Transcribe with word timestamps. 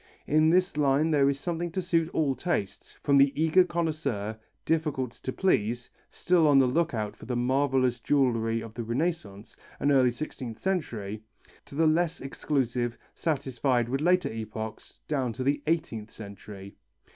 In 0.25 0.49
this 0.49 0.77
line 0.77 1.11
there 1.11 1.29
is 1.29 1.39
something 1.39 1.69
to 1.73 1.79
suit 1.83 2.09
all 2.09 2.33
tastes, 2.33 2.93
from 3.03 3.17
the 3.17 3.31
eager 3.39 3.63
connoisseur, 3.63 4.35
difficult 4.65 5.11
to 5.11 5.31
please, 5.31 5.91
still 6.09 6.47
on 6.47 6.57
the 6.57 6.65
look 6.65 6.91
out 6.95 7.15
for 7.15 7.27
the 7.27 7.35
marvellous 7.35 7.99
jewellery 7.99 8.61
of 8.61 8.73
the 8.73 8.81
Rennaissance 8.83 9.55
and 9.79 9.91
early 9.91 10.09
sixteenth 10.09 10.57
century, 10.57 11.21
to 11.65 11.75
the 11.75 11.85
less 11.85 12.19
exclusive, 12.19 12.97
satisfied 13.13 13.89
with 13.89 14.01
later 14.01 14.33
epochs 14.33 14.97
down 15.07 15.33
to 15.33 15.43
the 15.43 15.61
eighteenth 15.67 16.09
century. 16.09 16.77